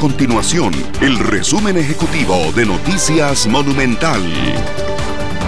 [0.00, 4.22] continuación el resumen ejecutivo de Noticias Monumental.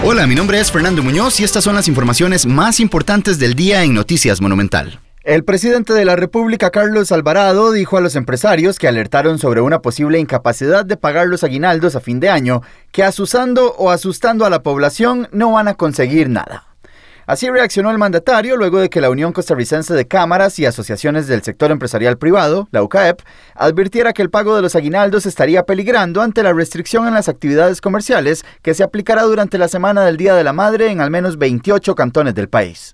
[0.03, 3.83] Hola, mi nombre es Fernando Muñoz y estas son las informaciones más importantes del día
[3.83, 4.99] en Noticias Monumental.
[5.23, 9.81] El presidente de la República, Carlos Alvarado, dijo a los empresarios que alertaron sobre una
[9.81, 12.61] posible incapacidad de pagar los aguinaldos a fin de año
[12.91, 16.72] que asusando o asustando a la población no van a conseguir nada.
[17.25, 21.41] Así reaccionó el mandatario luego de que la Unión Costarricense de Cámaras y Asociaciones del
[21.41, 23.21] Sector Empresarial Privado, la UCAEP,
[23.55, 27.79] advirtiera que el pago de los aguinaldos estaría peligrando ante la restricción en las actividades
[27.79, 31.37] comerciales que se aplicará durante la semana del Día de la Madre en al menos
[31.37, 32.91] 28 cantones del país.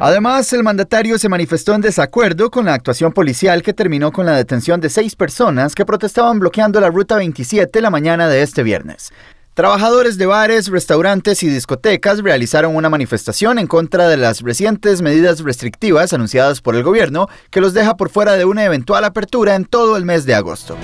[0.00, 4.36] Además, el mandatario se manifestó en desacuerdo con la actuación policial que terminó con la
[4.36, 9.12] detención de seis personas que protestaban bloqueando la Ruta 27 la mañana de este viernes.
[9.54, 15.38] Trabajadores de bares, restaurantes y discotecas realizaron una manifestación en contra de las recientes medidas
[15.38, 19.64] restrictivas anunciadas por el gobierno que los deja por fuera de una eventual apertura en
[19.64, 20.76] todo el mes de agosto.